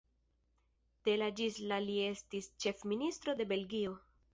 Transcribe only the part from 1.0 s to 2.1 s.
De la ĝis la li